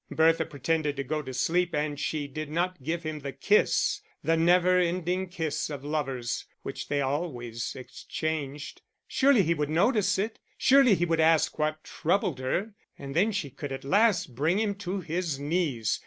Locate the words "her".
12.39-12.73